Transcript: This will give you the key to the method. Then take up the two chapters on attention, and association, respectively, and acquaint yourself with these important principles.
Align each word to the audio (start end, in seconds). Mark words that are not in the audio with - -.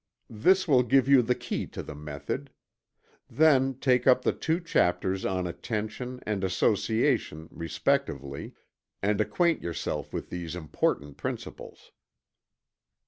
This 0.31 0.67
will 0.67 0.81
give 0.81 1.07
you 1.07 1.21
the 1.21 1.35
key 1.35 1.67
to 1.67 1.83
the 1.83 1.93
method. 1.93 2.49
Then 3.29 3.75
take 3.75 4.07
up 4.07 4.23
the 4.23 4.33
two 4.33 4.59
chapters 4.59 5.25
on 5.25 5.45
attention, 5.45 6.19
and 6.25 6.43
association, 6.43 7.47
respectively, 7.51 8.55
and 9.03 9.21
acquaint 9.21 9.61
yourself 9.61 10.11
with 10.11 10.31
these 10.31 10.55
important 10.55 11.17
principles. 11.17 11.91